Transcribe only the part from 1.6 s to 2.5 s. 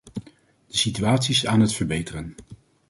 verbeteren.